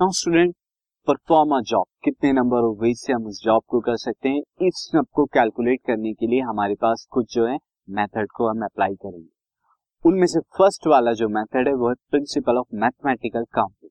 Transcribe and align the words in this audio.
Now 0.00 0.10
student 0.10 0.54
perform 1.06 1.50
a 1.56 1.60
job 1.60 1.84
कितने 2.04 2.32
number 2.32 2.56
of 2.56 2.78
ways 2.82 2.96
से 2.96 3.12
हम 3.12 3.26
उस 3.26 3.40
जॉब 3.44 3.62
को 3.68 3.80
कर 3.80 3.96
सकते 3.96 4.28
हैं, 4.28 4.40
इस 4.62 4.74
सबको 4.92 5.24
कैलकुलेट 5.24 5.80
करने 5.86 6.12
के 6.12 6.26
लिए 6.26 6.40
हमारे 6.40 6.74
पास 6.74 7.06
कुछ 7.10 7.34
जो 7.34 7.46
है 7.46 7.58
मेथड 7.90 8.28
को 8.34 8.48
हम 8.48 8.64
अप्लाई 8.64 8.94
करेंगे। 8.94 9.28
उनमें 10.04 10.26
से 10.26 10.40
फ़र्स्ट 10.40 10.86
वाला 10.86 11.12
जो 11.12 11.28
मेथड 11.28 11.68
है, 11.68 11.74
वो 11.74 11.88
है 11.88 11.94
प्रिंसिपल 12.10 12.56
ऑफ़ 12.56 12.66
मैथमेटिकल 12.74 13.44
काउंटिंग 13.54 13.90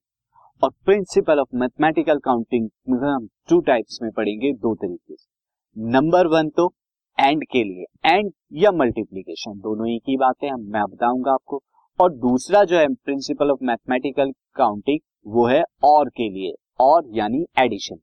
और 0.63 0.70
प्रिंसिपल 0.85 1.39
ऑफ़ 1.39 1.55
मैथमेटिकल 1.55 2.20
काउंटिंग 2.20 2.70
हम 3.03 3.27
टू 3.49 3.59
टाइप्स 3.59 3.99
में 4.02 4.12
पढ़ेंगे, 4.12 4.53
दो 4.53 4.76
तरीके 4.76 5.16
से। 5.16 5.91
नंबर 5.91 6.27
वन 6.27 6.49
तो 6.49 6.73
एंड 7.20 7.44
के 7.52 7.63
लिए 7.63 8.16
एंड 8.16 8.31
या 8.53 8.71
मल्टीप्लीकेशन 8.71 9.59
दोनों 9.59 9.88
एक 9.88 10.02
ही 10.09 10.17
बात 10.17 10.44
है, 10.44 10.55
मैं 10.55 10.84
बताऊँगा 10.85 11.31
आपको। 11.31 11.62
और 11.99 12.13
दूसरा 12.13 12.63
जो 12.63 12.77
है 12.77 12.88
प्रिंसिपल 12.88 13.52
ऑफ़ 13.52 13.59
मैथमेटिकल 13.63 14.31
काउंटिंग 14.55 14.99
वो 15.26 15.46
है 15.48 15.64
और 15.86 16.09
के 16.09 16.30
लिए, 16.30 16.54
और 16.80 17.04
यानी 17.09 17.46
एडिशन 17.59 17.96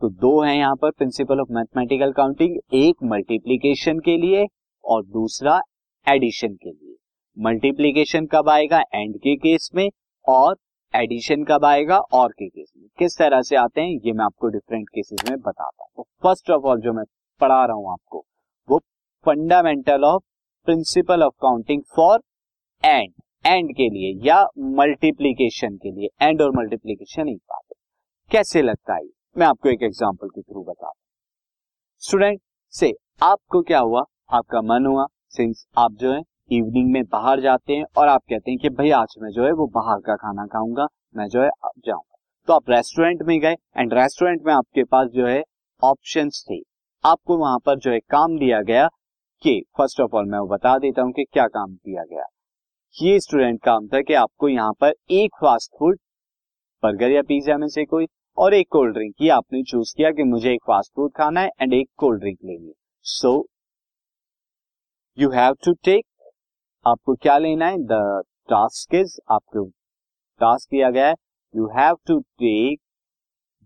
तो 0.00 0.08
दो 0.10 0.40
है 0.42 0.56
यहाँ 0.56 0.76
पर 0.76 0.90
प्रिंसिपल 0.90 1.40
ऑफ़ 1.40 1.52
मैथमेटिकल 1.52 2.12
काउंटिंग 2.12 2.56
एक 2.74 3.02
मल्टीप्लीकेशन 3.04 3.98
के 3.98 4.16
लिए 4.16 4.46
और 4.84 5.04
दूसरा 5.06 5.60
एडिशन 6.06 6.54
के 6.54 6.70
लिए। 6.70 6.96
मल्टीप्लीकेशन 7.36 8.26
कब 8.26 8.48
आएगा? 8.48 8.80
एंड 8.94 9.16
के 9.16 9.34
केस 9.36 9.70
में 9.74 9.88
और 10.24 10.56
एडिशन 10.94 11.44
कब 11.44 11.64
आएगा? 11.64 11.98
और 11.98 12.32
के 12.32 12.48
केस 12.48 12.72
में। 12.76 12.88
किस 12.98 13.16
तरह 13.18 13.42
से 13.42 13.56
आते 13.56 13.80
हैं, 13.80 13.90
ये 13.96 14.12
मैं 14.12 14.24
आपको 14.24 14.48
डिफरेंट 14.48 14.88
केसेस 14.88 15.30
में 15.30 15.38
बताता 15.38 15.84
हूँ। 15.86 16.04
फ़र्स्ट 16.22 16.50
ऑफ़ 16.50 16.64
ऑल 16.64 16.80
जो 16.80 16.92
मैं 16.92 17.04
पढ़ा 17.40 17.64
रहा 17.64 17.76
हूँ 17.76 17.92
आपको, 17.92 18.24
वो 18.68 18.78
fundamental 19.26 20.04
of 20.04 20.22
principle 20.68 21.22
of 21.22 21.34
counting 21.42 21.82
for 21.96 22.20
and 22.82 23.12
and 23.44 23.70
के 23.70 23.88
लिए 23.88 24.12
या 24.26 24.42
मल्टीप्लीकेशन 24.78 25.76
के 25.76 25.90
लिए 25.90 26.26
एंड 26.26 26.42
और 26.42 26.50
मल्टीप्लीकेशन 26.56 27.28
एक 27.28 27.36
बात 27.36 27.62
है। 27.62 27.80
कैसे 28.30 28.62
लगता 28.62 28.94
है? 28.94 29.06
मैं 29.38 29.46
आपको 29.46 29.68
एक 29.68 29.82
एग्जांपल 29.82 30.28
के 30.28 30.42
थ्रू 30.42 30.62
बता 30.62 30.92
स्टूडेंट 32.02 32.40
से 32.74 32.92
आपको 33.22 33.62
क्या 33.62 33.78
हुआ? 33.78 34.04
आपका 34.32 34.60
मन 34.62 34.86
हुआ। 34.86 35.06
सिंस 35.28 35.66
आप 35.78 35.92
जो 35.92 36.12
है 36.12 36.20
इवनिंग 36.52 36.92
में 36.92 37.02
बाहर 37.04 37.40
जाते 37.40 37.72
हैं 37.72 37.84
और 37.98 38.08
आप 38.08 38.22
कहते 38.30 38.50
हैं 38.50 38.58
कि 38.58 38.68
भाई 38.68 38.90
आज 38.90 39.14
मैं 39.22 39.30
जो 39.30 39.44
है 39.44 39.52
वो 39.52 39.66
बाहर 39.66 40.00
का 40.00 40.16
खाना 40.16 40.46
खाऊँगा, 40.46 40.86
मैं 41.16 41.26
जो 41.28 41.42
है 41.42 41.48
जाऊँगा। 41.78 42.16
तो 42.48 42.52
आप 42.52 42.70
रेस्टोरेंट 42.70 43.22
में 43.22 43.38
गए 43.40 43.56
एंड 43.76 43.94
रेस्टोरेंट 43.94 44.42
में 44.46 44.52
आपके 44.54 44.84
पास 44.84 45.08
जो 45.08 45.26
है 45.26 45.42
ऑप्शन 45.82 46.30
थे। 46.50 46.60
आपको 47.04 47.36
वहाँ 47.36 47.58
पर 47.58 47.78
जो 47.78 47.90
है 47.90 47.98
काम 48.10 48.38
दिया 48.38 48.60
गया 48.62 48.88
कि 49.42 49.60
फ़र्स्ट 49.78 50.00
ऑफ़ 50.00 50.16
ऑल 50.16 50.30
मैं 50.30 50.38
वो 50.38 50.46
बता 50.46 50.78
देता 50.78 51.02
हूँ 51.02 51.12
कि 51.12 51.24
क्या 51.24 51.46
काम 51.48 51.74
दिया 51.74 52.04
गया। 52.04 52.24
ये 52.96 53.20
स्टूडेंट 53.20 53.58
काम 53.64 53.86
था 53.88 54.00
कि 54.02 54.14
आपको 54.14 54.48
यहाँ 54.48 54.72
पर 54.80 54.92
एक 55.10 55.36
फास्ट 55.36 55.70
फ़ूड 55.78 55.98
बर्गर 56.82 57.10
या 57.10 57.22
पिज्जा 57.22 57.56
में 57.58 57.66
से 57.68 57.84
कोई 57.84 58.06
और 58.38 58.54
एक 58.54 58.66
कोल्ड 58.70 58.94
ड्रिंक 58.94 59.14
ये 59.22 59.28
आपने 59.30 59.62
चूज़ 59.62 59.92
किया 59.96 60.10
कि 60.10 60.22
मुझे 60.24 60.52
एक 60.52 60.60
फास्ट 60.66 60.92
फ़ूड 60.92 61.12
खाना 61.16 61.40
है 61.40 61.50
एंड 61.60 61.74
एक 61.74 61.88
कोल्ड 61.96 62.20
ड्रिंक 62.20 62.38
लेनी 62.44 62.72
so 63.04 63.32
you 65.18 65.30
have 65.30 65.54
to 65.64 65.72
take 65.84 66.04
आपको 66.86 67.14
क्या 67.14 67.38
लेना 67.38 67.66
है? 67.66 67.78
द 67.78 68.22
टास्क 68.50 68.94
इज़ 68.94 69.18
आपको 69.30 69.64
टास्क 70.40 70.70
किया 70.70 70.90
गया 70.90 71.08
है 71.08 71.14
you 71.54 71.68
have 71.78 71.96
to 72.06 72.20
take 72.20 72.80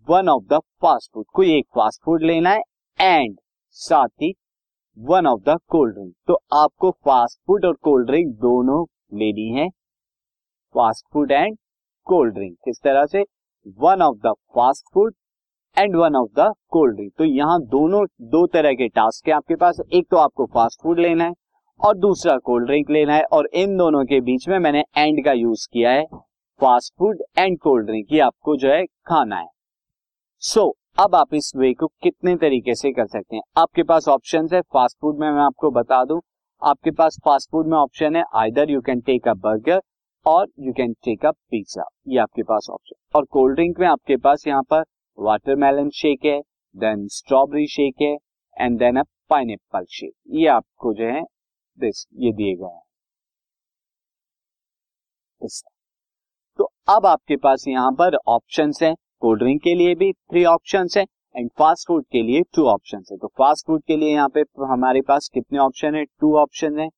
one 0.09 0.29
of 0.29 0.45
the 0.47 0.61
fast 0.83 1.13
food 1.13 1.27
कोई 1.35 1.57
एक 1.59 1.67
फास्ट 1.75 2.05
फ़ूड 2.05 2.23
लेना 2.25 2.51
है 2.51 3.15
एंड 3.15 3.39
साथ 3.77 4.09
ही 4.23 4.35
one 4.97 5.27
of 5.27 5.41
the 5.45 5.59
cold 5.69 5.95
drink 5.95 6.15
तो 6.27 6.43
आपको 6.57 6.91
फास्ट 7.05 7.41
फ़ूड 7.41 7.65
और 7.65 7.75
कोल्ड 7.83 8.07
ड्रिंक 8.07 8.37
दोनों 8.41 8.85
लेनी 9.13 9.49
है। 9.51 9.69
Fast 10.75 11.07
food 11.13 11.33
and 11.33 11.57
cold 12.07 12.35
drink 12.35 12.57
किस 12.65 12.81
तरह 12.85 13.07
से 13.07 13.25
one 13.79 14.03
of 14.03 14.17
the 14.27 14.33
fast 14.57 14.93
food 14.95 15.15
and 15.77 15.97
one 15.97 16.17
of 16.17 16.29
the 16.41 16.53
cold 16.71 16.95
drink 16.97 17.13
तो 17.19 17.25
यहाँ 17.25 17.61
दोनों 17.63 18.05
दो 18.23 18.47
तरह 18.47 18.73
के 18.73 18.89
टास्क 18.89 19.29
है 19.29 19.35
आपके 19.35 19.57
पास। 19.57 19.81
एक 19.95 20.07
तो 20.11 20.17
आपको 20.17 20.47
फास्ट 20.47 20.83
फ़ूड 20.83 21.01
लेना 21.01 21.25
है 21.25 21.33
और 21.81 21.97
दूसरा 21.97 22.37
कोल्ड 22.39 22.67
ड्रिंक 22.67 22.91
लेना 22.91 23.15
है। 23.15 23.23
और 23.23 23.49
इन 23.55 23.77
दोनों 23.77 24.05
के 24.05 24.21
बीच 24.21 24.49
में 24.49 24.59
मैंने 24.59 24.85
एंड 24.97 25.25
का 25.25 25.33
यूज़ 25.33 25.69
किया 25.73 25.91
है। 25.91 26.05
Fast 26.61 26.95
food 26.99 27.23
and 27.39 27.59
cold 27.59 27.87
drink 27.87 28.13
ये 28.13 28.21
आपको 28.21 28.57
जो 28.57 28.69
है 28.69 28.85
खाना 28.87 29.37
है। 29.37 29.47
सो 30.43 30.61
so, 30.61 31.05
अब 31.05 31.15
आप 31.15 31.35
इस 31.35 31.53
वे 31.57 31.73
को 31.75 31.87
कितने 32.03 32.37
तरीके 32.37 32.75
से 32.75 32.93
कर 32.93 33.07
सकते 33.07 33.37
हैं? 33.37 33.43
आपके 33.59 33.83
पास 33.83 34.09
ऑप्शन 34.09 34.49
है। 34.53 34.61
फास्ट 34.61 34.97
फ़ूड 35.01 35.19
में 35.19 35.31
मैं 35.31 35.43
आपको 35.43 35.71
बता 35.71 36.05
दूँ। 36.05 36.21
आपके 36.63 36.91
पास 36.91 37.17
फास्ट 37.25 37.51
फ़ूड 37.51 37.67
में 37.67 37.77
ऑप्शन 37.79 38.17
है 38.17 38.23
either 38.35 38.71
you 38.71 38.81
can 38.81 39.01
take 39.01 39.27
a 39.29 39.33
burger 39.37 39.81
और 40.27 40.47
you 40.61 40.73
can 40.73 40.93
take 41.05 41.25
a 41.27 41.31
pizza 41.51 41.85
ये 42.09 42.19
आपके 42.19 42.43
पास 42.43 42.67
ऑप्शन 42.71 42.97
और 43.15 43.25
कोल्ड 43.31 43.55
ड्रिंक 43.55 43.79
में 43.81 43.87
आपके 43.87 44.17
पास 44.17 44.47
यहाँ 44.47 44.63
पर 44.63 44.85
वाटरमेलन 45.19 45.91
शेक 45.95 46.25
है 46.25 46.41
देन 46.75 47.07
स्ट्रॉबेरी 47.11 47.67
शेक 47.67 48.03
है 48.03 48.13
and 48.57 48.79
then 48.79 48.97
a 48.97 49.03
pineapple 49.51 49.85
shake 49.91 50.13
ये 50.35 50.47
आपको 50.49 50.93
जो 50.95 51.05
है 51.07 51.23
दिस 51.79 52.07
ये 52.17 52.33
दिए 52.33 52.55
गए 52.55 52.75
हैं। 52.75 52.83
तो 56.59 56.71
अब 56.89 57.07
आपके 57.07 57.37
पास 57.39 57.65
यहाँ 57.69 57.93
पर 57.93 58.17
ऑप्शन 58.29 58.73
है 58.83 58.95
कोल्ड 59.21 59.43
ड्रिंक 59.43 59.63
के 59.63 59.75
लिए 59.75 59.95
भी 59.95 60.13
थ्री 60.13 60.45
ऑप्शन 60.47 60.89
है 60.97 61.05
एंड 61.37 61.51
फास्ट 61.59 61.87
फ़ूड 61.89 62.05
के 62.05 62.23
लिए 62.23 62.43
टू 62.57 62.67
ऑप्शन 62.69 63.03
है। 63.13 63.17
तो 63.17 63.29
फास्ट 63.29 63.67
फ़ूड 63.67 63.83
के 63.83 63.97
लिए 63.97 64.13
यहाँ 64.13 64.29
पे 64.29 64.41
हमारे 64.71 65.01
पास 65.01 65.29
कितने 65.35 65.59
ऑप्शन 65.59 65.95
है? 65.95 66.05
टू 66.05 66.37
ऑप्शन 66.39 66.79
है। 66.79 66.89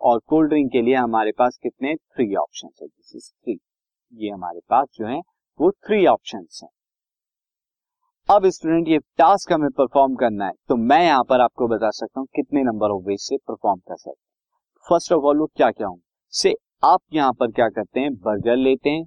और 0.00 0.18
कोल्ड 0.26 0.48
ड्रिंक 0.48 0.70
के 0.72 0.82
लिए 0.82 0.94
हमारे 0.94 1.32
पास 1.32 1.58
कितने? 1.62 1.94
थ्री 1.94 2.34
ऑप्शन 2.34 2.68
है। 2.82 2.86
दिस 2.86 3.12
इज़ 3.16 3.30
थ्री 3.32 3.58
ये 4.14 4.30
हमारे 4.30 4.60
पास 4.70 4.86
जो 4.94 5.06
है, 5.06 5.20
वो 5.60 5.70
थ्री 5.70 6.06
ऑप्शन 6.06 6.46
है। 6.62 6.68
अब 8.28 8.46
स्टूडेंट 8.46 8.88
ये 8.88 8.98
टास्क 8.98 9.52
हमें 9.52 9.70
परफॉर्म 9.70 10.14
करना 10.14 10.46
है। 10.46 10.52
तो 10.68 10.76
मैं 10.76 11.02
यहाँ 11.04 11.24
पर 11.24 11.40
आपको 11.40 11.68
बता 11.68 11.90
सकता 11.90 12.20
हूँ 12.20 12.26
कितने 12.36 12.62
नंबर 12.62 12.90
ऑफ़ 12.90 13.04
वेज 13.04 13.20
से 13.20 13.36
परफॉर्म 13.36 13.78
कर 13.78 13.96
सकते 13.96 14.10
हैं। 14.10 14.86
फ़र्स्ट 14.86 15.12
ऑफ़ 15.12 15.24
ऑल 15.24 15.38
वो 15.38 15.46
क्या 15.56 15.70
क्या 15.70 15.86
हूँ 15.86 16.00
से 16.32 16.54
आप 16.84 17.00
यहाँ 17.12 17.32
पर 17.32 17.50
क्या 17.50 17.68
करते 17.68 18.00
हैं? 18.00 18.14
बर्गर 18.14 18.56
लेते 18.56 18.90
हैं। 18.90 19.04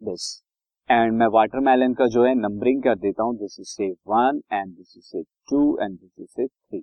दिस 0.00 0.45
एंड 0.90 1.12
मैं 1.12 1.26
वाटरमेलन 1.26 1.94
का 1.94 2.06
जो 2.06 2.24
है 2.24 2.34
नंबरिंग 2.34 2.82
कर 2.82 2.96
देता 2.96 3.22
हूँ. 3.22 3.36
दिस 3.36 3.56
इज़ 3.60 3.68
से 3.68 3.90
वन 4.08 4.40
एंड 4.52 4.74
दिस 4.76 4.94
इज़ 4.96 5.04
से 5.04 5.22
टू 5.22 5.78
एंड 5.78 5.90
दिस 5.90 6.20
इज़ 6.20 6.28
से 6.28 6.46
थ्री 6.46 6.80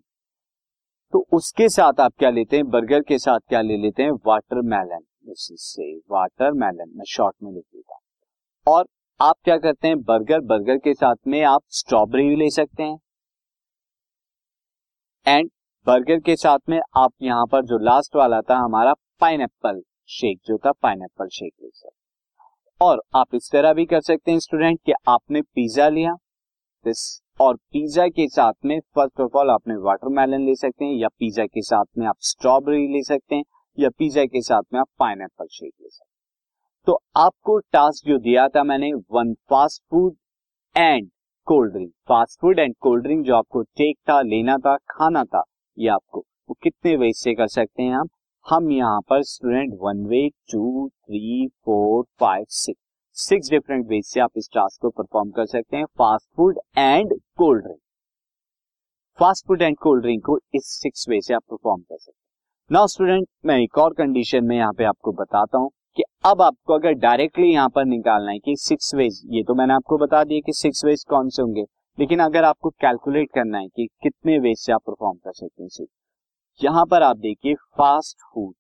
तो 1.14 1.20
उसके 1.34 1.68
साथ 1.70 2.00
आप 2.00 2.14
क्या 2.20 2.30
लेते 2.30 2.56
हैं? 2.56 2.70
बर्गर 2.70 3.02
के 3.02 3.18
साथ 3.20 3.40
क्या 3.40 3.62
ले 3.62 3.78
लेते 3.78 4.04
हैं? 4.04 4.12
वाटरमेलन 4.26 5.00
दिस 5.26 5.48
इज़ 5.52 5.60
से 5.60 5.96
वाटरमेलन 6.12 6.92
मैं 6.96 7.06
शॉर्ट 7.08 7.36
में 7.44 7.52
लिख 7.52 7.64
देता 7.74 7.94
हूँ। 7.94 8.02
और 8.68 8.86
आप 9.20 9.36
क्या 9.44 9.58
करते 9.58 9.88
हैं? 9.88 10.02
बर्गर 10.02 10.40
बर्गर 10.42 10.78
के 10.78 10.94
साथ 10.94 11.16
में 11.28 11.42
आप 11.44 11.62
स्ट्रॉबेरी 11.70 12.28
भी 12.30 12.36
ले 12.36 12.50
सकते 12.50 12.84
हैं। 12.84 13.00
एंड 15.28 15.50
बर्गर 15.88 16.20
के 16.20 16.36
साथ 16.36 16.70
में 16.70 16.80
आप 16.98 17.14
यहाँ 17.22 17.46
पर 17.46 17.66
जो 17.66 17.78
लास्ट 17.78 18.16
वाला 18.16 18.42
था, 18.42 18.56
हमारा 18.56 18.94
पाइन 19.22 19.48
शेक 20.10 20.40
जो 20.46 20.58
था 20.58 20.72
पाइन 20.72 21.08
शेक 21.22 21.54
ले 21.62 21.70
सकते 21.70 22.03
और 22.84 23.02
आप 23.16 23.36
इस 23.36 23.50
तरह 23.52 23.74
भी 23.74 23.86
कर 23.86 24.02
सकते 24.02 24.32
हैं 24.32 24.40
स्टूडेंट 24.40 24.80
कि 24.86 24.94
आपने 25.08 25.42
पिज्जा 25.42 25.88
लिया 25.90 26.14
दिस 26.86 27.02
और 27.42 27.56
पिज्जा 27.56 28.08
के 28.08 28.28
साथ 28.28 28.54
में 28.66 28.80
फ़र्स्ट 28.96 29.22
ऑफ़ 29.22 29.38
ऑल 29.38 29.50
आपने 29.50 29.76
वाटरमेलन 29.76 30.46
ले 30.46 30.56
सकते 30.56 30.86
हैं 30.86 30.94
या 30.94 31.08
पिज्जा 31.08 31.46
के 31.46 31.62
साथ 31.62 31.86
में 31.98 32.06
आप 32.08 32.16
स्ट्रॉबेरी 32.20 32.88
ले 32.88 33.04
सकते 33.04 33.36
हैं 33.36 33.44
या 33.80 33.90
पिज्जा 33.90 34.26
के 34.26 34.42
साथ 34.42 34.64
में 34.74 34.80
आप 34.80 34.88
पाइन 35.00 35.28
शेक 35.28 35.74
ले 35.82 35.90
सकते 35.90 36.04
हैं। 36.04 36.12
तो 36.88 37.00
आपको 37.16 37.58
टास्क 37.60 38.08
जो 38.08 38.18
दिया 38.18 38.48
था 38.48 38.64
मैंने 38.64 38.94
one 39.12 39.34
fast 39.50 39.82
food 39.92 40.16
and 40.78 41.10
cold 41.48 41.72
drink 41.72 41.92
fast 42.10 42.40
food 42.42 42.60
and 42.60 42.76
cold 42.80 43.04
drink 43.04 43.26
जो 43.26 43.36
आपको 43.36 43.62
टेक 43.62 43.98
था, 44.10 44.22
लेना 44.22 44.58
था, 44.58 44.76
खाना 44.90 45.24
था, 45.24 45.44
ये 45.78 45.88
आपको 45.90 46.20
वो 46.50 46.58
कितने 46.64 46.96
वे 46.96 47.12
से 47.14 47.34
कर 47.34 47.48
सकते 47.48 47.84
हैं 47.84 47.96
आप? 47.96 48.10
हम 48.46 48.72
यहाँ 48.72 49.02
पर 49.02 49.24
student 49.24 49.74
one 49.82 50.06
way 50.06 50.28
two 50.52 50.90
three 51.08 51.48
four 51.66 52.04
five 52.20 52.46
six 52.50 52.82
six 53.18 53.50
different 53.50 53.86
ways 53.88 54.06
से 54.06 54.20
आप 54.20 54.38
इस 54.38 54.50
टास्क 54.54 54.82
को 54.82 54.90
परफॉर्म 54.90 55.32
कर 55.32 55.46
सकते 55.46 55.78
हैं 55.78 55.86
fast 55.98 56.26
food 56.36 56.60
and 56.78 57.14
cold 57.38 57.64
drink 57.64 57.80
fast 59.20 59.48
food 59.48 59.62
and 59.62 59.78
cold 59.78 60.02
drink 60.02 60.24
को 60.26 60.38
इस 60.56 60.70
सिक्स 60.82 61.06
वे 61.10 61.20
से 61.22 61.34
आप 61.34 61.44
परफॉर्म 61.52 61.82
कर 61.82 61.98
सकते 61.98 62.12
हैं। 62.12 62.22
नाउ 62.72 62.88
स्टूडेंट 62.88 63.28
मैं 63.46 63.58
एक 63.60 63.78
और 63.78 63.94
कंडीशन 63.94 64.46
में 64.46 64.56
यहाँ 64.56 64.74
पे 64.74 64.84
आपको 64.84 65.12
बताता 65.12 65.58
हूँ 65.58 65.70
कि 65.98 66.04
अब 66.26 66.42
आपको 66.42 66.74
अगर 66.74 66.94
डायरेक्टली 67.00 67.52
यहाँ 67.52 67.70
पर 67.70 67.86
निकालना 67.86 68.32
है 68.32 68.40
कि 68.40 68.56
सिक्स 68.58 68.94
वेज 68.96 69.22
ये 69.28 69.44
तो 69.44 69.56
मैंने 69.56 69.74
आपको 69.74 69.98
बता 69.98 70.24
दिया 70.24 70.40
कि 70.46 70.54
सिक्स 70.54 70.86
वेज 70.86 71.04
कौन 71.04 71.30
से 71.30 71.42
होंगे, 71.42 71.66
लेकिन 71.98 72.20
अगर 72.20 72.44
आपको 72.44 72.70
कैलकुलेट 72.82 73.32
करना 73.36 73.58
है 73.58 73.68
कि 73.68 73.88
कितने 74.04 74.40
वेज 74.40 74.58
से 74.58 74.74
आप 74.74 74.82
परफॉर्म 74.88 75.18
कर 75.18 75.34
सकते 75.34 75.64
हैं 75.64 75.86
यहाँ 76.60 76.86
पर 76.86 77.04
आप 77.04 77.18
देखिए 77.18 77.54
फास्ट 77.78 78.18
फ़ूड 78.34 78.54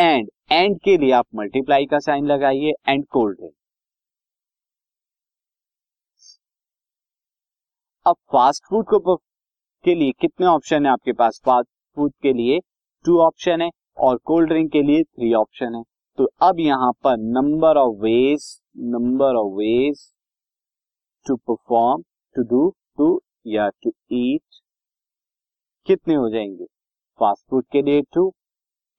एंड 0.00 0.28
एंड 0.52 0.78
के 0.80 0.96
लिए 0.98 1.10
आप 1.12 1.26
मल्टीप्लाई 1.34 1.86
का 1.86 1.98
साइन 1.98 2.26
लगाइए, 2.26 2.72
एंड 2.88 3.04
कोल्ड 3.06 3.36
ड्रिंक 3.38 3.52
अब 8.06 8.16
फास्ट 8.32 8.64
फ़ूड 8.70 8.86
को 8.90 9.16
के 9.84 9.94
लिए 9.94 10.12
कितने 10.20 10.46
ऑप्शन 10.46 10.86
है 10.86 10.92
आपके 10.92 11.12
पास? 11.12 11.40
फास्ट 11.46 11.68
फ़ूड 11.96 12.12
के 12.22 12.32
लिए 12.32 12.58
टू 13.04 13.18
ऑप्शन 13.22 13.62
है 13.62 13.70
और 13.98 14.16
कोल्ड 14.24 14.48
ड्रिंक 14.48 14.70
के 14.72 14.82
लिए 14.82 15.02
थ्री 15.04 15.32
ऑप्शन 15.34 15.74
है। 15.74 15.82
तो 16.18 16.28
अब 16.42 16.60
यहाँ 16.60 16.92
पर 17.04 17.16
number 17.18 17.76
of 17.76 17.96
ways, 18.02 18.60
number 18.76 19.36
of 19.36 19.54
ways 19.58 20.10
to 21.26 21.36
perform, 21.36 22.02
to 22.36 22.42
do, 22.44 22.68
to 22.98 23.20
या 23.46 23.68
टू 23.82 23.92
ईट, 24.12 24.42
कितने 25.86 26.14
हो 26.14 26.28
जाएँगे? 26.30 26.64
फास्ट 27.20 27.48
फ़ूड 27.50 27.64
के 27.72 27.82
लिए 27.82 28.02
टू 28.14 28.32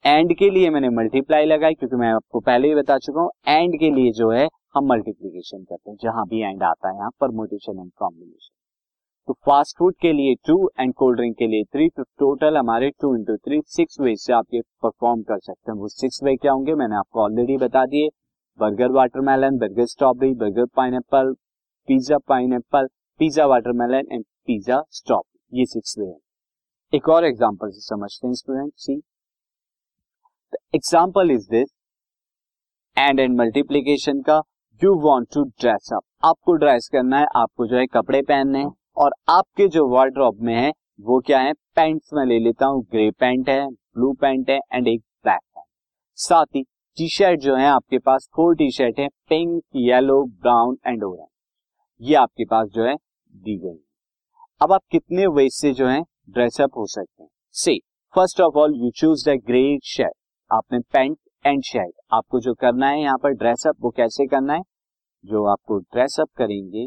एंड 0.06 0.34
के 0.36 0.50
लिए 0.50 0.70
मैंने 0.70 0.90
मल्टीप्लाई 0.92 1.46
लगाई, 1.46 1.74
क्योंकि 1.74 1.96
मैं 1.96 2.12
आपको 2.12 2.40
पहले 2.42 2.68
ही 2.68 2.76
बता 2.76 2.98
चुका 3.00 3.22
हूँ, 3.22 3.30
एंड 3.48 3.78
के 3.80 3.90
लिए 3.92 4.12
जो 4.14 4.30
है, 4.32 4.48
हम 4.76 4.86
मल्टीप्लीकेशन 4.88 5.64
करते 5.64 5.90
हैं। 5.90 5.98
जहाँ 6.02 6.26
भी 6.28 6.42
एंड 6.42 6.64
आता 6.64 6.90
है 6.90 6.96
यहाँ 6.96 7.10
परमोटेशन 7.22 7.80
एंड 7.80 7.92
कॉम्बिनेशन 7.98 8.50
तो 9.28 9.34
फास्ट 9.46 9.78
फ़ूड 9.78 9.96
के 10.02 10.12
लिए 10.14 10.36
टू 10.48 10.70
एंड 10.80 10.94
कोल्ड 10.94 11.18
ड्रिंक 11.18 11.36
के 11.38 11.48
लिए 11.48 11.64
थ्री 11.66 11.88
तो 11.90 12.04
टोटल 12.20 12.58
हमारे 12.58 12.90
two 13.02 13.16
into 13.16 13.36
three 13.38 13.62
six 13.68 14.00
way 14.02 14.16
से 14.16 14.34
आप 14.34 14.46
ये 14.54 14.62
परफॉर्म 14.84 15.22
कर 15.24 15.40
सकते 15.40 15.72
हैं। 15.72 15.78
वो 15.80 15.88
सिक्स 15.90 16.20
वे 16.24 16.36
क्या 16.38 16.52
होंगे, 16.52 16.76
मैंने 16.76 16.96
आपको 16.96 17.22
ऑलरेडी 17.22 17.58
बता 17.58 17.86
दिए। 17.86 18.10
Burger 18.60 18.92
watermelon 18.92 19.58
burger 19.58 19.86
strawberry 19.88 20.34
burger 20.36 20.66
pine 20.76 21.00
pizza 21.88 22.18
pine 22.28 22.60
pizza 22.72 23.46
watermelon 23.48 24.12
and 24.12 24.24
pizza 24.24 24.82
strawberry 24.92 25.60
ये 25.60 25.66
सिक्स 25.68 25.96
वे 26.00 26.06
है। 26.06 26.18
एक 26.94 27.10
और 27.10 27.26
एग्ज़ाम्पल 27.26 27.70
से 27.70 27.82
समझते 27.84 28.28
हैं 28.28 28.34
student 28.34 28.72
see 28.78 29.02
example 30.76 31.32
is 31.32 31.48
this 31.52 31.70
and 32.98 33.20
and 33.20 33.38
multiplication 33.38 34.22
का 34.22 34.42
you 34.82 34.94
want 35.02 35.34
to 35.34 35.44
dress 35.44 35.90
up 35.94 36.02
आपको 36.26 36.54
ड्रेस 36.56 36.90
करना 36.92 37.20
है, 37.20 37.26
आपको 37.36 37.68
जो 37.68 37.78
है 37.78 37.86
कपड़े 37.88 38.22
पहनने 38.22 38.60
हैं 38.60 38.72
और 38.98 39.14
आपके 39.30 39.68
जो 39.68 39.88
वार्ड्रॉप 39.90 40.38
में 40.42 40.56
है, 40.56 40.72
वो 41.02 41.20
क्या 41.20 41.40
है? 41.40 41.54
पैंट्स 41.76 42.10
में 42.14 42.26
ले 42.26 42.40
लेता 42.40 42.66
हूँ। 42.66 42.84
ग्रे 42.84 43.10
पैंट 43.12 43.50
है 43.50 43.66
ब्लू 43.68 44.12
पैंट 44.22 44.50
है 44.50 44.60
एंड 44.74 44.88
एक 44.88 45.00
ब्लैक 45.00 45.42
पैंट 45.56 45.66
साथ 46.18 46.56
ही 46.56 46.64
टी 46.98 47.10
शर्ट 47.10 47.40
जो 47.40 47.56
है, 47.56 47.66
आपके 47.66 48.00
पास 48.00 48.30
फोर 48.36 48.56
टी 48.56 48.70
शर्ट 48.72 49.00
है 49.00 49.08
pink 49.30 49.62
yellow 49.76 50.24
brown 50.26 50.78
and 50.88 51.04
orange 51.04 51.28
ये 52.02 52.16
आपके 52.16 52.46
पास 52.46 52.68
जो 52.68 52.86
है 52.86 52.96
दी 52.96 53.58
गई 53.58 53.80
अब 54.62 54.72
आप 54.74 54.82
कितने 54.92 55.28
वेज 55.30 55.52
से 55.54 55.74
जो 55.74 55.88
है 55.88 56.02
ड्रेसअप 56.30 56.78
हो 56.78 56.86
सकते 56.88 57.24
हैं? 57.24 57.30
See 57.56 57.80
first 58.14 58.42
of 58.42 58.58
all 58.58 58.76
you 58.76 58.90
choose 58.96 59.30
the 59.30 59.40
grey 59.46 59.80
shirt 59.86 60.14
आपने 60.52 60.80
पैंट 60.94 61.18
एंड 61.46 61.62
शर्ट, 61.64 61.92
आपको 62.14 62.40
जो 62.40 62.54
करना 62.54 62.88
है 62.90 63.02
यहाँ 63.02 63.18
पर 63.18 63.34
ड्रेसअप 63.34 63.76
वो 63.82 63.90
कैसे 63.90 64.26
करना 64.28 64.54
है? 64.54 64.62
जो 65.24 65.46
आपको 65.52 65.78
ड्रेसअप 65.80 66.30
करेंगे, 66.38 66.84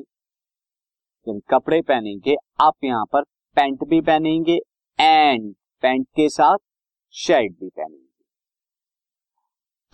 यानी 1.26 1.40
कपड़े 1.50 1.81
पहनेंगे, 1.82 2.34
आप 2.61 2.75
यहाँ 2.84 3.05
पर 3.12 3.22
पैंट 3.56 3.84
भी 3.88 4.00
पहनेंगे 4.02 4.58
एंड 4.99 5.52
पैंट 5.82 6.06
के 6.16 6.28
साथ 6.28 6.58
शर्ट 7.14 7.52
भी 7.52 7.69
पहनेंगे। 7.69 8.02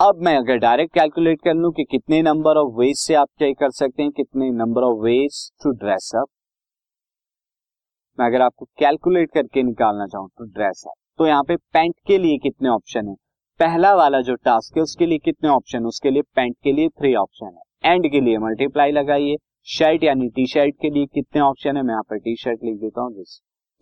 अब 0.00 0.22
मैं 0.24 0.36
अगर 0.36 0.56
डायरेक्ट 0.58 0.94
कैलकुलेट 0.94 1.40
कर 1.44 1.54
लू 1.54 1.70
कि 1.70 1.84
कितने 1.90 2.20
नंबर 2.22 2.56
ऑफ़ 2.56 2.74
वेज 2.74 2.96
से 2.98 3.14
आप 3.14 3.28
क्या 3.38 3.52
कर 3.60 3.70
सकते 3.70 4.02
हैं, 4.02 4.10
कितने 4.12 4.50
number 4.52 4.82
of 4.82 5.02
ways 5.04 5.50
to 5.62 5.70
dress up 5.78 6.28
मैं 8.18 8.26
अगर 8.26 8.42
आपको 8.42 8.64
कैलकुलेट 8.78 9.30
करके 9.34 9.62
निकालना 9.62 10.06
चाहूँ 10.06 10.28
तो 10.28 10.44
ड्रेसअप 10.46 10.94
तो 11.18 11.26
यहाँ 11.26 11.42
पे 11.44 11.56
पैंट 11.72 11.94
के 12.06 12.18
लिए 12.18 12.38
कितने 12.38 12.68
ऑप्शन 12.68 13.08
है? 13.08 13.14
पहला 13.60 13.94
वाला 13.94 14.20
जो 14.20 14.34
टास्क 14.36 14.76
है, 14.76 14.82
उसके 14.82 15.06
लिए 15.06 15.18
कितने 15.18 15.48
ऑप्शन 15.50 15.86
उसके 15.86 16.10
लिए 16.10 16.22
पैंट 16.34 16.56
के 16.64 16.72
लिए 16.72 16.88
थ्री 16.90 17.14
ऑप्शन 17.14 17.46
है। 17.46 17.92
एंड 17.92 18.10
के 18.12 18.20
लिए 18.20 18.38
मल्टीप्लाई 18.38 18.92
लगाइए। 18.92 19.36
शर्ट 19.68 20.04
यानी 20.04 20.28
टी 20.28 20.46
शर्ट 20.46 20.74
के 20.82 20.90
लिए 20.90 21.06
कितने 21.06 21.40
ऑप्शन 21.42 21.76
है? 21.76 21.82
मैं 21.82 21.92
यहाँ 21.92 22.02
पर 22.02 22.18
टी 22.18 22.34
शर्ट 22.36 22.64
लिख 22.64 22.76
देता 22.76 23.00
हूँ 23.00 23.24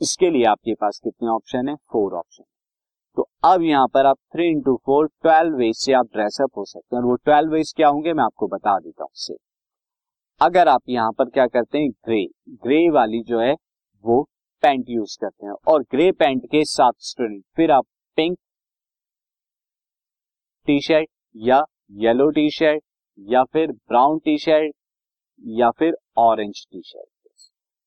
इसके 0.01 0.31
लिए 0.31 0.45
आपके 0.45 0.75
पास 0.75 1.01
कितने 1.05 1.29
ऑप्शन 1.29 1.69
है? 1.69 1.75
फोर 1.75 2.15
ऑप्शन 2.15 2.45
तो 3.17 3.29
अब 3.45 3.63
यहाँ 3.63 3.87
पर 3.95 4.07
आप 4.07 4.17
three 4.33 4.47
into 4.47 4.75
four 4.87 5.07
twelve 5.23 5.57
ways 5.57 5.77
से 5.77 5.93
आप 5.93 6.07
ड्रेसअप 6.07 6.59
हो 6.59 6.65
सकते 6.65 6.97
हैं। 6.97 7.03
और 7.03 7.09
वो 7.09 7.15
ट्वेल्व 7.17 7.53
वेज 7.53 7.73
क्या 7.77 7.89
होंगे, 7.89 8.13
मैं 8.13 8.25
आपको 8.25 8.47
बता 8.49 8.79
देता 8.79 9.05
हूँ 9.05 9.11
से 9.15 9.37
अगर 10.41 10.69
आप 10.69 10.83
यहाँ 10.89 11.13
पर 11.13 11.31
क्या 11.31 11.47
करते 11.47 11.79
हैं? 11.79 11.91
ग्रे 11.91 12.27
ग्रे 12.65 12.89
वाली 12.91 13.23
जो 13.23 13.41
है, 13.41 13.55
वो 14.05 14.23
पैंट 14.63 14.85
यूज़ 14.89 15.17
करते 15.21 15.47
हैं। 15.47 15.55
और 15.69 15.83
ग्रे 15.91 16.11
पैंट 16.15 16.47
के 16.47 16.65
साथ 16.67 16.93
स्टूडेंट 17.05 17.43
फिर 17.57 17.71
आप 17.71 17.85
पिंक 18.19 18.37
टी 20.69 20.81
शर्ट 20.83 21.09
या 21.37 21.63
येलो 22.01 22.29
टी 22.31 22.49
शर्ट 22.51 22.83
या 23.19 23.43
फिर 23.45 23.71
ब्राउन 23.73 24.19
टी 24.25 24.37
शर्ट 24.39 24.73
या 25.43 25.71
फिर 25.79 25.95
ऑरेंज 26.19 26.65
टी 26.65 26.81
शर्ट 26.83 27.07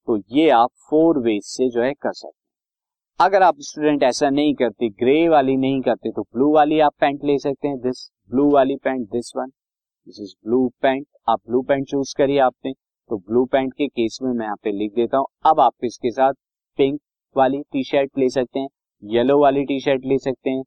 तो 0.08 0.18
ये 0.32 0.50
आप 0.50 0.70
फोर 0.90 1.20
वेज 1.24 1.44
से 1.46 1.70
जो 1.70 1.82
है 1.82 1.92
कर 1.94 2.14
सकते 2.14 2.28
हैं। 2.28 3.26
अगर 3.26 3.44
आप 3.44 3.56
स्टूडेंट 3.62 4.04
ऐसा 4.04 4.30
नहीं 4.30 4.54
करते 4.56 4.90
ग्रे 5.00 5.28
वाली 5.30 5.56
नहीं 5.58 5.82
करते 5.82 6.12
तो 6.12 6.22
ब्लू 6.24 6.52
वाली 6.54 6.80
आप 6.80 6.94
पैंट 7.02 7.24
ले 7.26 7.38
सकते 7.40 7.68
हैं। 7.68 7.78
दिस 7.80 8.10
ब्लू 8.32 8.50
वाली 8.52 8.76
pant 8.84 9.08
this 9.10 9.32
one 9.38 9.48
this 9.48 10.20
is 10.22 10.34
blue 10.46 10.68
pant 10.82 11.06
आप 11.30 11.40
ब्लू 11.48 11.62
पैंट 11.64 11.88
चूज़ 11.90 12.16
करिए 12.18 12.40
आपने। 12.40 12.72
तो 12.72 13.18
ब्लू 13.20 13.46
पैंट 13.46 13.74
के 13.74 13.88
केस 13.88 14.20
में 14.24 14.32
मैं 14.32 14.46
यहाँ 14.46 14.58
पे 14.64 14.72
लिख 14.72 14.94
देता 14.96 15.18
हूँ। 15.18 15.28
अब 15.46 15.60
आप 15.60 15.74
इसके 15.84 16.12
साथ 16.12 16.34
पिंक 16.80 17.00
वाली 17.36 17.62
टी 17.64 17.84
शर्ट 17.84 18.18
ले 18.18 18.30
सकते 18.32 18.60
हैं 18.60 18.68
येलो 19.04 19.40
वाली 19.42 19.64
टी 19.66 19.80
शर्ट 19.82 20.06
ले 20.06 20.18
सकते 20.20 20.50
हैं। 20.50 20.64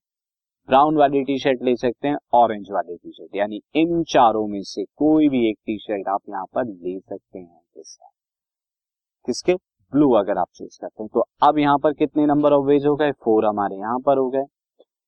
ब्राउन 0.68 0.96
वाली 0.96 1.22
टी 1.24 1.38
शर्ट 1.38 1.62
ले 1.62 1.74
सकते 1.76 2.08
हैं, 2.08 2.16
ऑरेंज 2.34 2.70
वाली 2.72 2.96
टी 2.96 3.10
शर्ट 3.10 3.36
यानी 3.36 3.60
इन 3.76 4.02
चारों 4.04 4.46
में 4.48 4.62
से 4.62 4.84
कोई 4.96 5.28
भी 5.28 5.48
एक 5.48 5.56
टी 5.66 5.78
शर्ट 5.78 6.08
आप 6.08 6.20
यहाँ 6.28 6.44
पर 6.54 6.64
ले 6.64 6.98
सकते 7.00 7.38
हैं 7.38 7.60
किसका 7.74 8.08
किसके? 9.26 9.54
ब्लू 9.92 10.10
अगर 10.12 10.38
आप 10.38 10.46
चूज़ 10.54 10.78
करते 10.80 11.02
हैं। 11.02 11.08
तो 11.14 11.24
अब 11.42 11.58
यहाँ 11.58 11.78
पर 11.78 11.92
कितने 11.92 12.26
नंबर 12.26 12.52
ऑफ़ 12.52 12.64
वेज 12.66 12.86
हो 12.86 12.94
गए? 12.96 13.12
फोर 13.14 13.44
हमारे 13.46 13.76
यहाँ 13.76 13.98
पर 14.06 14.18
हो 14.18 14.28
गए। 14.30 14.44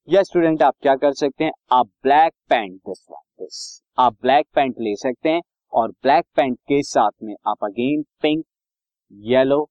या 0.09 0.23
स्टूडेंट 0.23 0.63
आप 0.63 0.75
क्या 0.83 0.95
कर 0.97 1.13
सकते 1.15 1.45
हैं? 1.45 1.53
आप 1.73 1.87
black 2.03 2.33
pant 2.49 2.73
this 2.79 3.07
one 3.11 3.23
this 3.41 3.83
आप 3.99 4.17
ब्लैक 4.23 4.47
पैंट 4.55 4.75
ले 4.81 4.95
सकते 4.97 5.29
हैं 5.29 5.41
और 5.73 5.91
ब्लैक 5.93 6.25
पैंट 6.37 6.59
के 6.69 6.83
साथ 6.83 7.11
में 7.23 7.35
आप 7.49 7.65
again 7.65 8.03
pink 8.23 8.45
yellow 9.13 9.63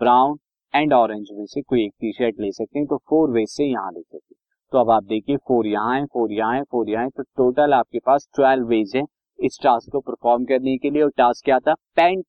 brown 0.00 0.38
and 0.74 0.92
orange 0.92 1.28
में 1.32 1.44
से 1.46 1.62
कोई 1.62 1.84
एक 1.84 1.92
टी 2.00 2.12
शर्ट 2.12 2.40
ले 2.40 2.50
सकते 2.52 2.78
हैं। 2.78 2.86
तो 2.86 2.96
फोर 3.08 3.30
वेज 3.30 3.48
से 3.48 3.64
यहाँ 3.64 3.90
ले 3.92 4.02
सकते 4.02 4.16
हैं। 4.16 4.29
तो 4.72 4.78
अब 4.78 4.90
आप 4.90 5.04
देखिए 5.04 5.36
फोर 5.48 5.66
यहाँ 5.66 5.94
है 5.94 6.04
फोर 6.06 6.32
यहाँ 6.32 6.54
है 6.54 6.62
फोर 6.62 6.90
यहाँ 6.90 7.04
है 7.04 7.10
तो 7.10 7.22
टोटल 7.22 7.72
आपके 7.74 7.98
पास 7.98 8.28
ट्वेल्व 8.36 8.66
वेज 8.68 8.92
है 8.96 9.02
इस 9.38 9.58
टास्क 9.62 9.92
को 9.92 10.00
परफॉर्म 10.00 10.44
करने 10.44 10.76
के 10.78 10.90
लिए। 10.90 11.02
और 11.02 11.10
टास्क 11.16 11.44
क्या 11.44 11.58
था? 11.58 11.74
Pant 11.96 12.24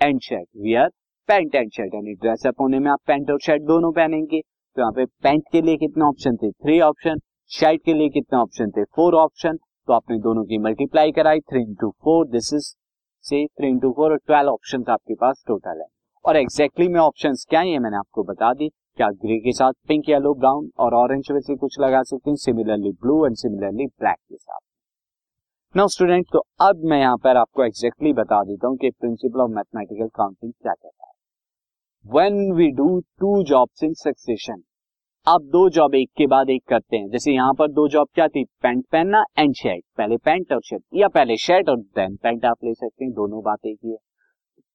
and 0.00 0.20
shirt 0.20 0.48
wear 0.56 0.88
pant 1.28 1.54
and 1.54 1.70
shirt 1.72 1.94
यानी 1.94 2.14
ड्रेसअप 2.14 2.60
होने 2.60 2.78
में 2.78 2.90
आप 2.90 3.00
पैंट 3.06 3.30
और 3.30 3.38
शर्ट 3.40 3.62
दोनों 3.62 3.92
पहनेंगे। 3.92 4.40
तो 4.40 4.80
यहाँ 4.80 4.92
पे 4.92 5.04
पैंट 5.22 5.42
के 5.52 5.62
लिए 5.62 5.76
कितने 5.76 6.04
ऑप्शन 6.04 6.36
थे? 6.36 6.50
थ्री 6.52 6.80
ऑप्शन 6.80 7.18
शर्ट 7.50 7.82
के 7.84 7.94
लिए 7.94 8.08
कितने 8.08 8.38
ऑप्शन 8.38 8.70
थे? 8.70 8.84
फोर 8.86 9.14
ऑप्शन 9.14 9.56
तो 9.56 9.92
आपने 9.92 10.18
दोनों 10.18 10.44
की 10.44 10.58
मल्टीप्लाई 10.58 11.12
कराई 11.12 11.40
three 11.40 11.60
into 11.60 11.90
four 12.04 12.26
this 12.28 12.52
is 12.54 12.72
से 13.24 13.46
थ्री 13.48 13.68
इंटू 13.68 13.90
फोर 13.92 14.12
और 14.12 14.18
ट्वेल्व 14.26 14.50
ऑप्शन 14.50 14.84
आपके 14.90 15.14
पास 15.14 15.42
टोटल 15.48 15.80
है। 15.80 15.86
और 16.24 16.36
एग्जैक्टली 16.36 16.84
exactly 16.84 16.94
में 16.94 17.00
ऑप्शन 17.00 17.34
क्या 17.50 17.60
है? 17.60 17.78
मैंने 17.78 17.96
आपको 17.96 18.22
बता 18.24 18.52
दी। 18.54 18.70
क्या 18.98 19.08
ग्रे 19.16 19.38
के 19.38 19.52
साथ 19.52 19.72
पिंक, 19.88 20.08
येलो, 20.08 20.32
ब्राउन 20.34 20.70
और 20.78 20.94
ऑरेंज 20.94 21.28
में 21.32 21.40
से 21.40 21.54
कुछ 21.56 21.78
लगा 21.80 22.02
सकते 22.02 22.30
हैं? 22.30 22.36
Similarly 22.36 22.90
blue 23.02 23.24
and 23.26 23.36
similarly 23.36 23.86
black 23.86 24.16
के 24.18 24.36
साथ। 24.36 24.60
नाउ 25.74 25.88
स्टूडेंट 25.88 26.26
तो 26.32 26.42
अब 26.60 26.80
मैं 26.84 26.98
यहाँ 27.00 27.16
पर 27.16 27.36
आपको 27.36 27.64
एग्जैक्टली 27.64 28.08
exactly 28.08 28.24
बता 28.24 28.42
देता 28.44 28.68
हूँ 28.68 28.76
कि 28.76 28.90
प्रिंसिपल 28.90 29.40
ऑफ़ 29.40 29.50
मैथमेटिकल 29.50 30.08
काउंटिंग 30.14 30.52
क्या 30.52 30.72
कहता 30.72 31.06
है। 31.06 31.12
When 32.04 32.52
we 32.52 32.68
do 32.70 32.88
two 33.00 33.42
jobs 33.44 33.84
in 33.84 33.92
succession 33.94 34.62
आप 35.26 35.42
दो 35.52 35.68
जॉब 35.70 35.94
एक 35.94 36.10
के 36.16 36.26
बाद 36.26 36.50
एक 36.50 36.64
करते 36.68 36.96
हैं। 36.96 37.08
जैसे 37.08 37.32
यहाँ 37.32 37.54
पर 37.54 37.68
दो 37.68 37.86
जॉब 37.88 38.08
क्या 38.14 38.28
थी? 38.28 38.44
पैंट 38.62 38.84
पहनना 38.92 39.24
एंड 39.38 39.54
शर्ट 39.54 39.84
पहले 39.98 40.16
पैंट 40.16 40.52
और 40.52 40.60
शर्ट 40.64 40.82
या 40.94 41.08
पहले 41.08 41.36
शर्ट 41.36 41.68
और 41.68 41.76
देन 41.76 42.16
पैंट 42.16 42.44
आप 42.44 42.64
ले 42.64 42.74
सकते 42.74 43.04
हैं। 43.04 43.12
दोनों 43.14 43.42
बात 43.42 43.58
ही 43.66 43.76
है। 43.84 43.96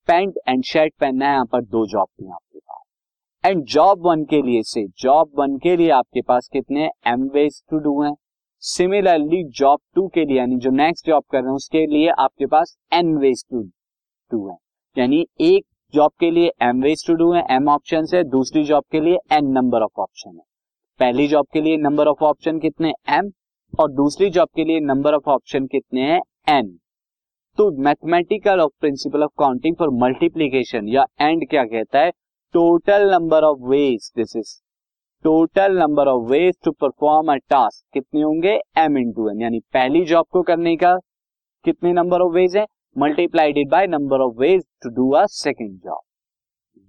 पैंट 0.08 0.40
एंड 0.48 0.64
शर्ट 0.64 0.94
पहनना 1.02 1.26
है, 1.26 1.34
यहाँ 1.34 1.46
पर 1.46 1.62
दो 1.66 1.86
जॉब 1.88 2.08
थी 2.12 2.30
आपके 2.32 2.60
पास। 2.60 2.83
एंड 3.44 3.64
जॉब 3.66 4.06
वन 4.06 4.24
के 4.24 4.42
लिए 4.42 4.62
से, 4.64 4.86
जॉब 5.00 5.32
वन 5.40 5.58
के 5.58 5.76
लिए 5.78 5.90
आपके 5.92 6.22
पास 6.22 6.48
कितने 6.54 6.90
एम 7.08 7.24
वेज 7.34 7.62
टू 7.72 7.78
डू 7.78 8.02
है? 8.02 8.12
सिमिलरली 8.64 9.44
जॉब 9.52 9.80
टू 9.96 10.08
के 10.08 10.24
लिए, 10.26 10.38
यानी 10.38 10.56
जो 10.56 10.70
नेक्स्ट 10.72 11.08
जॉब 11.08 11.24
कर 11.32 11.38
रहे 11.38 11.48
हैं, 11.48 11.56
उसके 11.56 11.86
लिए 11.88 12.10
आपके 12.10 12.46
पास 12.46 12.76
एन 12.94 13.16
वेज 13.18 13.44
टू 13.52 13.62
टू 14.32 14.48
है। 14.50 14.56
यानी 14.96 15.26
एक 15.42 15.66
जॉब 15.94 16.12
के 16.20 16.32
लिए 16.32 16.52
एम 16.62 16.82
वेज 16.84 17.06
टू 17.08 17.14
डू 17.14 17.32
है 17.34 17.44
एम 17.52 17.70
ऑप्शन 17.70 18.06
है, 18.14 18.24
दूसरी 18.24 18.64
जॉब 18.64 18.84
के 18.92 19.02
लिए 19.02 19.18
एन 19.32 19.52
नंबर 19.52 19.84
ऑफ़ 19.84 20.02
ऑप्शन 20.02 20.30
है। 20.30 20.44
पहली 21.00 21.28
जॉब 21.28 21.48
के 21.54 21.62
लिए 21.62 21.78
नंबर 21.80 22.08
ऑफ़ 22.08 22.24
ऑप्शन 22.24 22.60
कितने 22.60 22.94
एम 23.10 23.32
और 23.74 23.92
दूसरी 23.92 24.30
जॉब 24.30 24.50
के 24.56 24.64
लिए 24.64 24.80
नंबर 24.82 25.14
ऑफ़ 25.14 25.30
ऑप्शन 25.30 25.68
कितने 25.68 26.12
हैं 26.12 26.22
एन 26.50 26.76
तो 27.58 27.72
mathematical 27.84 28.60
of 28.60 28.72
principle 28.80 29.24
of 29.24 29.32
counting 29.40 29.76
for 29.76 29.90
multiplication 30.02 30.88
या 30.88 31.06
एंड 31.22 31.50
क्या 31.50 31.64
कहता 31.66 32.00
है? 32.00 32.12
Total 32.54 33.10
number 33.12 33.44
of 33.44 33.60
ways 33.60 34.12
this 34.18 34.36
is 34.36 34.50
total 35.26 35.78
number 35.78 36.08
of 36.08 36.30
ways 36.32 36.54
to 36.66 36.72
perform 36.72 37.32
a 37.34 37.36
task 37.50 37.94
कितने 37.94 38.22
होंगे? 38.22 38.52
एम 38.78 38.98
इंटू 38.98 39.30
एन 39.30 39.42
यानी 39.42 39.60
पहली 39.74 40.04
जॉब 40.06 40.26
को 40.32 40.42
करने 40.42 40.76
का 40.76 40.94
कितने 41.66 41.94
नंबर 41.94 42.22
ऑफ़ 42.22 42.34
वेज 42.34 42.58
है? 42.58 42.66
Multiplied 42.96 43.70
by 43.70 43.88
number 43.88 44.22
of 44.22 44.38
ways 44.40 44.64
to 44.84 44.90
do 44.90 45.10
a 45.12 45.26
second 45.30 45.80
job 45.80 46.00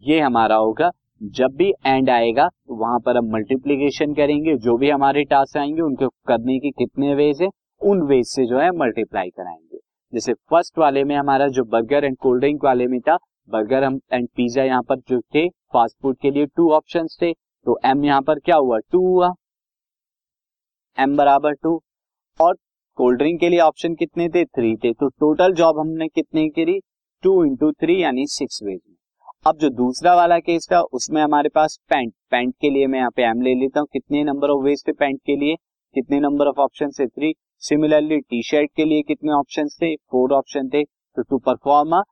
ये 0.03 0.21
हमारा 0.21 0.57
होगा। 0.57 0.91
जब 1.23 1.57
भी 1.57 1.73
एंड 1.87 2.11
आएगा 2.11 2.49
तो 2.49 2.77
वहाँ 2.77 2.99
पर 3.01 3.17
हम 3.17 3.33
मल्टीप्लीकेशन 3.33 4.15
करेंगे। 4.15 4.57
जो 4.57 4.77
भी 4.79 4.91
हमारे 4.91 5.25
टास्क 5.25 5.57
आएँगे, 5.57 5.81
उनको 5.81 6.09
करने 6.29 6.59
के 6.59 6.71
कितने 6.71 7.15
वेज 7.15 7.43
है? 7.43 7.49
उन 7.81 8.03
वेज 8.03 8.27
से 8.27 8.47
जो 8.47 8.59
है 8.59 8.71
मल्टीप्लाई 8.79 9.31
कराएँगे। 9.31 9.79
जैसे 10.13 10.33
फ़र्स्ट 10.35 10.79
वाले 10.79 11.05
में 11.05 11.17
हमारा 11.17 11.49
जो 11.49 11.65
बर्गर 11.67 12.05
एंड 12.05 12.17
कोल्ड 12.17 12.41
ड्रिंक 12.41 12.65
वाले 12.65 12.87
में 12.87 13.01
था 13.01 13.19
बर्गर 13.49 13.85
हम 13.85 13.99
एंड 14.13 14.29
पिज्जा 14.37 14.65
यहाँ 14.65 14.83
पर 14.83 14.99
जो 15.09 15.21
थे 15.35 15.49
फास्ट 15.73 15.97
फ़ूड 16.03 16.17
के 16.17 16.31
लिए 16.31 16.47
टू 16.47 16.71
ऑप्शन 16.73 17.07
थे 17.23 17.33
तो 17.33 17.79
एम 17.85 18.05
यहाँ 18.05 18.23
पर 18.23 18.39
क्या 18.39 18.57
हुआ? 18.57 18.79
टू 18.93 18.99
हुआ। 19.07 19.33
एम 20.99 21.17
बराबर 21.17 21.55
टू 21.55 21.81
और 22.41 22.55
कोल्ड 22.99 23.19
ड्रिंक 23.19 23.41
के 23.41 23.49
लिए 23.49 23.59
ऑप्शन 23.61 23.95
कितने 23.95 24.29
थे? 24.29 24.45
थ्री 24.45 24.75
थे। 24.77 24.93
तो 24.93 25.09
टोटल 25.11 25.55
जॉब 25.55 25.79
हमने 25.79 26.09
कितने 26.09 26.49
करी? 26.49 26.79
टू 27.25 27.45
इंटू 27.45 27.71
थ्री 27.73 28.03
यानी 28.03 28.27
सिक्स 28.27 28.61
वेज 28.63 28.81
में। 28.89 28.97
अब 29.47 29.59
जो 29.59 29.71
दूसरा 29.71 30.15
वाला 30.15 30.39
केस 30.39 30.69
था, 30.73 30.81
उसमें 30.81 31.23
हमारे 31.23 31.49
पास 31.49 31.79
पैंट 31.91 32.13
पैंट 32.31 32.55
के 32.61 32.71
लिए 32.71 32.87
मैं 32.87 32.99
यहाँ 32.99 33.11
पे 33.11 33.23
एम 33.23 33.43
ले 33.43 33.55
लेता 33.55 33.81
हूँ। 33.81 33.89
कितने 33.93 34.25
नंबर 34.25 34.51
ऑफ़ 34.51 34.65
वेज 34.65 34.85
थे 34.89 34.93
पैंट 34.93 35.21
के 35.27 35.37
लिए? 35.37 35.57
कितने 35.97 36.21
नंबर 36.21 36.47
ऑफ़ 36.47 36.61
ऑप्शन 36.61 36.91
थे? 36.91 37.07
थ्री 37.07 37.35
सिमिलरली 37.63 38.19
टी 38.21 38.43
शर्ट 38.43 38.71
के 38.77 38.85
लिए 38.85 39.03
कितने 39.03 39.33
ऑप्शन 39.33 39.69
थे? 39.83 39.95
फोर 39.97 40.33
ऑप्शन 40.33 40.69
थे। 40.69 40.85
तो 40.85 41.23
टू 41.23 41.39
परफॉर्म 41.39 42.03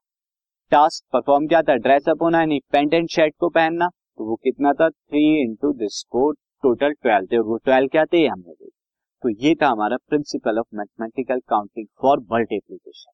टास्क 0.72 1.04
परफॉर्म 1.12 1.46
क्या 1.46 1.60
था 1.62 1.74
ड्रेस 1.78 2.08
अप 2.08 2.22
होना 2.22 2.38
यानी 2.40 2.58
पेंट 2.72 2.94
एंड 2.94 3.08
शर्ट 3.10 3.34
को 3.40 3.48
पहनना 3.50 3.88
तो 3.88 4.24
वो 4.24 4.36
कितना 4.44 4.72
था 4.72 4.88
three 4.90 5.24
into 5.40 5.72
this 5.78 6.04
four 6.12 6.34
total 6.62 6.92
twelve 6.92 7.26
थे 7.32 7.38
वो 7.48 7.56
ट्वेल्व 7.64 7.88
क्या 7.88 8.04
थे 8.04 8.26
हमने 8.26 8.52
देखा 8.52 8.78
तो 9.22 9.30
ये 9.40 9.54
था 9.54 9.68
हमारा 9.68 9.96
principle 10.08 10.58
of 10.58 10.76
mathematical 10.76 11.40
counting 11.48 11.86
for 12.02 12.20
multiplication 12.32 13.12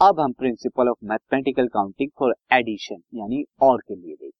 अब 0.00 0.20
हम 0.20 0.32
principle 0.34 0.88
of 0.88 0.98
mathematical 1.04 1.68
counting 1.70 2.10
for 2.18 2.34
addition 2.52 3.02
यानी 3.14 3.44
और 3.62 3.80
के 3.80 3.94
लिए 3.94 4.14
देखते 4.14 4.39